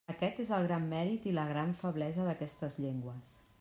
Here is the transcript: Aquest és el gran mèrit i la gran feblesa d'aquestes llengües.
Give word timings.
Aquest 0.11 0.39
és 0.43 0.47
el 0.57 0.65
gran 0.69 0.87
mèrit 0.93 1.29
i 1.33 1.35
la 1.41 1.45
gran 1.53 1.77
feblesa 1.85 2.29
d'aquestes 2.31 2.83
llengües. 2.85 3.37